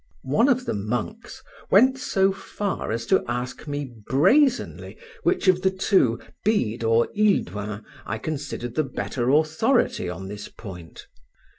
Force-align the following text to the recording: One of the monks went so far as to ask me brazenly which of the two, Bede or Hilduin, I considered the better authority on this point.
One 0.23 0.49
of 0.49 0.65
the 0.65 0.73
monks 0.73 1.43
went 1.69 1.99
so 1.99 2.31
far 2.31 2.91
as 2.91 3.05
to 3.05 3.23
ask 3.27 3.67
me 3.67 3.85
brazenly 3.85 4.97
which 5.21 5.47
of 5.47 5.61
the 5.61 5.69
two, 5.69 6.19
Bede 6.43 6.83
or 6.83 7.07
Hilduin, 7.13 7.85
I 8.03 8.17
considered 8.17 8.73
the 8.73 8.83
better 8.83 9.29
authority 9.29 10.09
on 10.09 10.27
this 10.27 10.47
point. 10.47 11.05